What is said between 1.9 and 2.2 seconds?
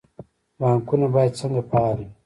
وي؟